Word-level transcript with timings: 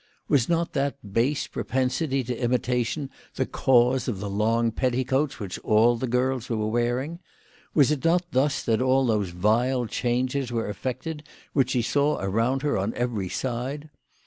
Was 0.27 0.49
not 0.49 0.73
that 0.73 1.13
base 1.13 1.45
propensity 1.45 2.23
to 2.23 2.35
imitation 2.43 3.11
the 3.35 3.45
cause 3.45 4.07
of 4.07 4.19
the 4.19 4.31
long 4.31 4.71
petticoats 4.71 5.39
which 5.39 5.59
all 5.59 5.95
the 5.95 6.07
girls 6.07 6.49
were 6.49 6.65
wearing? 6.65 7.19
Was 7.75 7.91
it 7.91 8.03
not 8.03 8.25
thus 8.31 8.63
that 8.63 8.81
all 8.81 9.05
those 9.05 9.29
vile 9.29 9.85
changes 9.85 10.51
were 10.51 10.67
effected 10.67 11.21
which 11.53 11.69
she 11.69 11.83
saw 11.83 12.17
around 12.19 12.63
her 12.63 12.79
on 12.79 12.95
every 12.95 13.29
side? 13.29 13.91